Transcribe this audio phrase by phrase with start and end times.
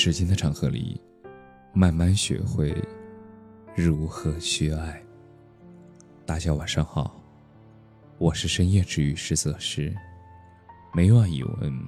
[0.00, 1.00] 时间的长河里，
[1.74, 2.72] 慢慢学会
[3.74, 5.02] 如何去爱。
[6.24, 7.20] 大家晚上好，
[8.16, 9.92] 我是深夜治愈师泽师，
[10.94, 11.84] 每晚一文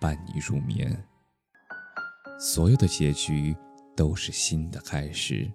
[0.00, 1.06] 伴你入眠。
[2.36, 3.54] 所有的结局
[3.94, 5.48] 都是新的开始。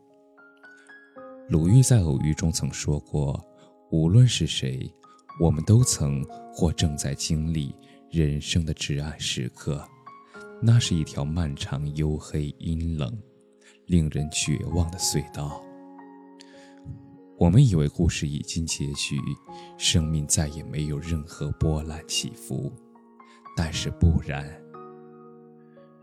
[1.49, 3.37] 鲁豫在《偶遇》中曾说过
[3.91, 4.89] ：“无论是谁，
[5.41, 6.23] 我们都曾
[6.53, 7.75] 或正在经历
[8.09, 9.85] 人生的至暗时刻。
[10.61, 13.17] 那是一条漫长、黝黑、阴冷、
[13.85, 15.63] 令人绝望的隧道。
[17.37, 19.17] 我们以为故事已经结局，
[19.77, 22.71] 生命再也没有任何波澜起伏，
[23.55, 24.45] 但是不然。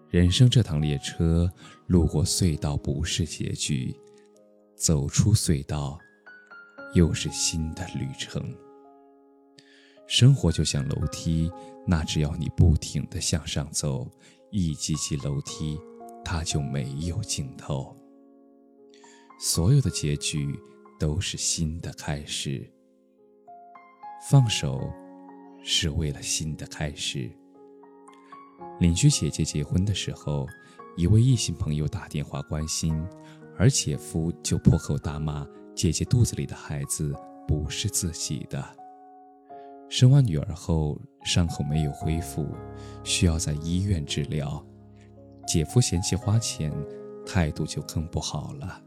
[0.08, 1.52] 人生这趟列车，
[1.86, 3.94] 路过隧道不是结局。”
[4.76, 5.98] 走出隧道，
[6.92, 8.54] 又是新的旅程。
[10.06, 11.50] 生活就像楼梯，
[11.86, 14.06] 那只要你不停地向上走，
[14.50, 15.78] 一级级楼梯，
[16.24, 17.94] 它就没有尽头。
[19.38, 20.58] 所有的结局
[20.98, 22.70] 都是新的开始。
[24.30, 24.90] 放手，
[25.62, 27.30] 是为了新的开始。
[28.80, 30.46] 邻居姐姐结婚的时候，
[30.96, 33.06] 一位异性朋友打电话关心。
[33.58, 37.14] 而姐夫就破口大骂姐姐肚子里的孩子
[37.48, 38.76] 不是自己的。
[39.88, 42.46] 生完女儿后，伤口没有恢复，
[43.04, 44.64] 需要在医院治疗。
[45.46, 46.72] 姐夫嫌弃花钱，
[47.24, 48.82] 态度就更不好了。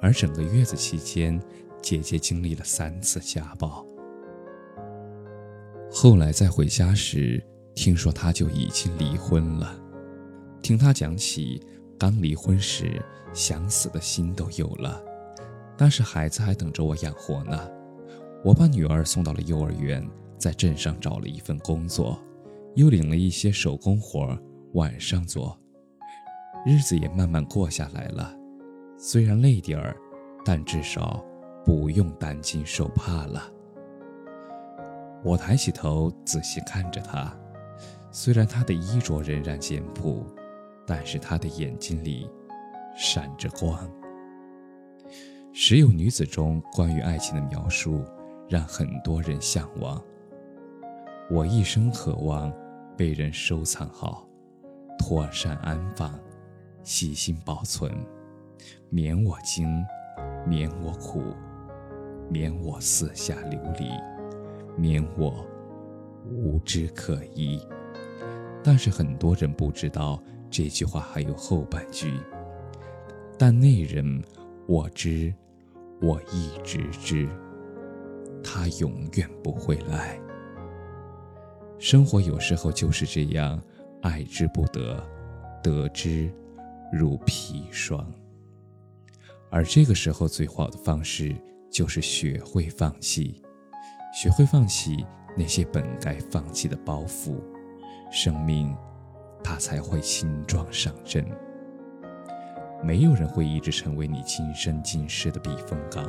[0.00, 1.40] 而整个月子期间，
[1.82, 3.84] 姐姐经历了三次家暴。
[5.90, 9.78] 后来再回家时，听说他就已经离婚了。
[10.62, 11.60] 听他讲起。
[12.00, 15.02] 刚离婚时，想死的心都有了，
[15.76, 17.68] 但是孩子还等着我养活呢。
[18.44, 20.06] 我把女儿送到了幼儿园，
[20.38, 22.18] 在镇上找了一份工作，
[22.74, 24.38] 又领了一些手工活，
[24.74, 25.58] 晚上做，
[26.64, 28.34] 日子也慢慢过下来了。
[28.96, 29.96] 虽然累点儿，
[30.44, 31.24] 但至少
[31.64, 33.50] 不用担惊受怕了。
[35.24, 37.36] 我抬起头仔细看着她，
[38.10, 40.26] 虽然她的衣着仍然简朴。
[40.90, 42.26] 但是他的眼睛里
[42.96, 43.86] 闪着光。
[45.52, 48.02] 时有女子中关于爱情的描述，
[48.48, 50.02] 让很多人向往。
[51.30, 52.52] 我一生渴望
[52.96, 54.26] 被人收藏好，
[54.98, 56.18] 妥善安放，
[56.82, 57.92] 细心保存，
[58.88, 59.68] 免我惊，
[60.46, 61.22] 免我苦，
[62.30, 63.90] 免我四下流离，
[64.76, 65.46] 免我
[66.30, 67.60] 无枝可依。
[68.64, 70.22] 但是很多人不知道。
[70.50, 72.18] 这句话还有后半句，
[73.38, 74.24] 但那人
[74.66, 75.30] 我知，
[76.00, 77.28] 我一直知，
[78.50, 80.18] 他永远不会来。
[81.78, 83.62] 生活有时候就是这样，
[84.00, 85.06] 爱之不得，
[85.62, 86.32] 得之
[86.90, 88.10] 如砒霜。
[89.50, 91.36] 而这个时候最好的方式
[91.70, 93.42] 就是学会放弃，
[94.14, 95.04] 学会放弃
[95.36, 97.36] 那些本该放弃的包袱，
[98.10, 98.74] 生命。
[99.44, 101.24] 他才会轻装上阵。
[102.82, 106.04] 没有人会一直成为你今生今世的避风港，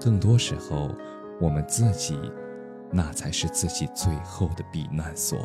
[0.00, 0.94] 更多时候，
[1.40, 2.18] 我们自己，
[2.92, 5.38] 那才是自己最后的避难所。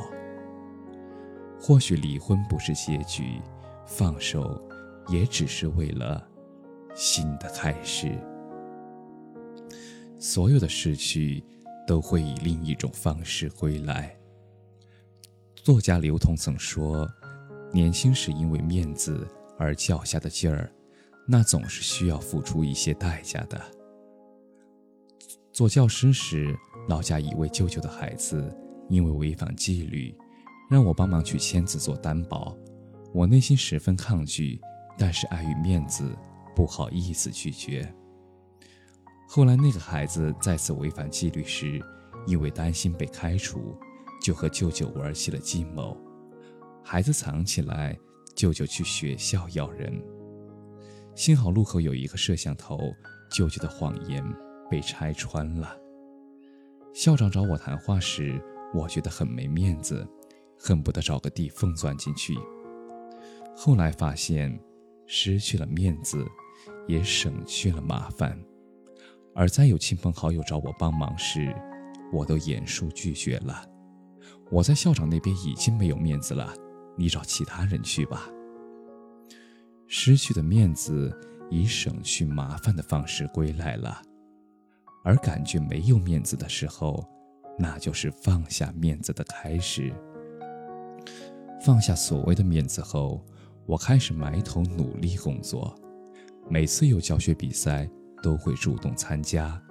[1.59, 3.41] 或许离婚不是结局，
[3.87, 4.61] 放手，
[5.07, 6.27] 也只是为了
[6.93, 8.11] 新的开始。
[10.19, 11.43] 所有的失去，
[11.87, 14.15] 都会以另一种方式归来。
[15.55, 17.09] 作家刘同曾说
[17.71, 20.71] ：“年轻时因为面子而较下的劲儿，
[21.27, 23.59] 那总是需要付出一些代价的。”
[25.55, 26.53] 做教师时，
[26.89, 28.53] 老家一位舅舅的孩子
[28.89, 30.13] 因为违反纪律，
[30.69, 32.53] 让我帮忙去签字做担保。
[33.13, 34.59] 我内心十分抗拒，
[34.97, 36.13] 但是碍于面子，
[36.53, 37.89] 不好意思拒绝。
[39.29, 41.81] 后来那个孩子再次违反纪律时，
[42.27, 43.73] 因为担心被开除。
[44.21, 45.97] 就和舅舅玩起了计谋，
[46.83, 47.97] 孩子藏起来，
[48.35, 50.03] 舅舅去学校要人。
[51.15, 52.77] 幸好路口有一个摄像头，
[53.31, 54.21] 舅舅的谎言
[54.69, 55.77] 被拆穿了。
[56.93, 58.41] 校长找我谈话时，
[58.73, 60.07] 我觉得很没面子，
[60.57, 62.33] 恨不得找个地缝钻进去。
[63.55, 64.59] 后来发现，
[65.05, 66.25] 失去了面子，
[66.87, 68.37] 也省去了麻烦。
[69.33, 71.53] 而再有亲朋好友找我帮忙时，
[72.13, 73.65] 我都严肃拒绝了。
[74.49, 76.53] 我在校长那边已经没有面子了，
[76.97, 78.29] 你找其他人去吧。
[79.87, 81.13] 失去的面子
[81.49, 84.01] 以省去麻烦的方式归来了，
[85.05, 87.07] 而感觉没有面子的时候，
[87.59, 89.93] 那就是放下面子的开始。
[91.61, 93.23] 放下所谓的面子后，
[93.67, 95.79] 我开始埋头努力工作。
[96.49, 97.87] 每次有教学比赛，
[98.23, 99.61] 都会主动参加；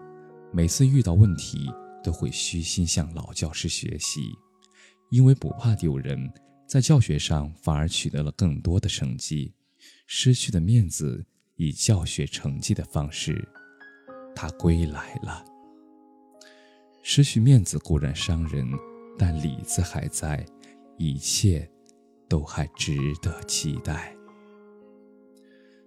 [0.53, 1.69] 每次遇到问题，
[2.03, 4.21] 都会虚心向老教师学习。
[5.11, 6.33] 因为不怕丢人，
[6.67, 9.53] 在教学上反而取得了更多的成绩。
[10.07, 11.27] 失去的面子，
[11.57, 13.49] 以教学成绩的方式，
[14.35, 15.45] 他归来了。
[17.03, 18.67] 失去面子固然伤人，
[19.19, 20.45] 但里子还在，
[20.97, 21.69] 一切
[22.29, 24.17] 都还值得期待。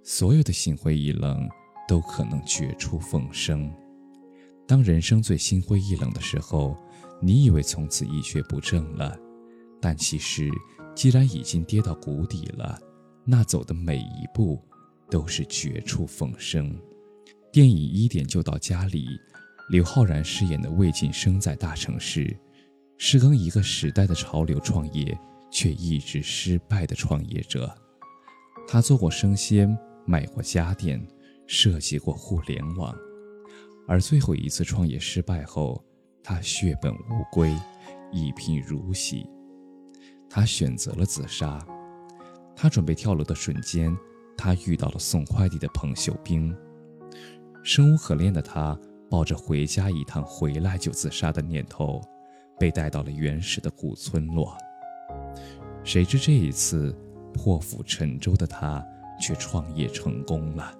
[0.03, 1.49] 所有的心灰意冷，
[1.87, 3.71] 都可能绝处逢生。
[4.67, 6.77] 当人生最心灰意冷的时候，
[7.21, 9.17] 你以为从此一蹶不振了，
[9.81, 10.49] 但其实，
[10.93, 12.79] 既然已经跌到谷底了。
[13.29, 14.63] 那走的每一步，
[15.09, 16.73] 都是绝处逢生。
[17.57, 19.19] 电影《一点就到家》里，
[19.69, 22.37] 刘昊然饰演的魏晋生在大城市，
[22.99, 25.19] 是跟一个时代的潮流创业，
[25.49, 27.75] 却一直失败的创业者。
[28.67, 29.75] 他做过生鲜，
[30.05, 31.03] 卖过家电，
[31.47, 32.95] 设计过互联网，
[33.87, 35.83] 而最后一次创业失败后，
[36.23, 37.51] 他血本无归，
[38.11, 39.25] 一贫如洗。
[40.29, 41.57] 他选择了自杀。
[42.55, 43.97] 他准备跳楼的瞬间，
[44.37, 46.55] 他遇到了送快递的彭秀兵。
[47.67, 48.79] 生无可恋的他，
[49.09, 52.01] 抱着回家一趟回来就自杀的念头，
[52.57, 54.55] 被带到了原始的古村落。
[55.83, 56.95] 谁知这一次
[57.33, 58.81] 破釜沉舟的他，
[59.19, 60.73] 却创业成功了。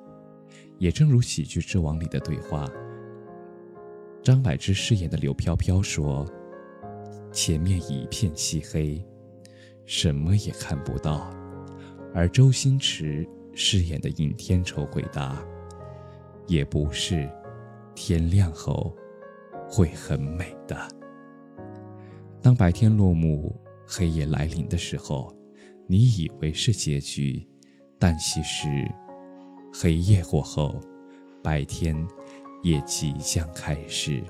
[0.78, 2.66] 也正如《喜剧之王》里的对话，
[4.24, 6.26] 张柏芝饰演的柳飘飘说
[7.34, 9.06] ：“前面一片漆黑，
[9.86, 11.30] 什么也看不到。”
[12.16, 15.38] 而周星驰饰演的尹天仇回答
[16.48, 17.30] ：“也不是，
[17.94, 18.96] 天亮后
[19.70, 20.76] 会很美的。
[22.42, 23.56] 当白天落幕，
[23.86, 25.36] 黑夜来临的时候，
[25.86, 27.48] 你以为是结局，
[28.00, 28.68] 但其实，
[29.74, 30.80] 黑夜过后，
[31.44, 31.96] 白天
[32.64, 34.24] 也即将开始。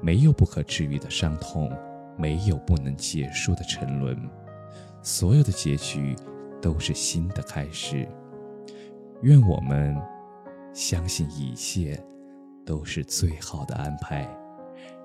[0.00, 1.70] 没有不可治愈的伤痛，
[2.16, 4.16] 没有不能结束的沉沦，
[5.02, 6.16] 所有的结局。”
[6.62, 8.08] 都是新的开始。
[9.20, 9.94] 愿我们
[10.74, 11.98] 相信一切
[12.66, 14.28] 都是最好的安排，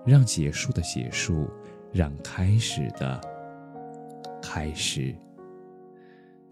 [0.04, 1.48] 让结束的结束，
[1.94, 3.22] 让开始的
[4.42, 5.16] 开始。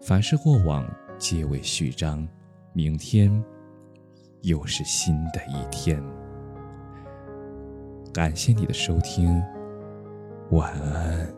[0.00, 0.88] 凡是过往，
[1.18, 2.26] 皆为序章。
[2.72, 3.44] 明天
[4.42, 6.00] 又是新的一天。
[8.14, 9.42] 感谢你的收听，
[10.50, 11.37] 晚安。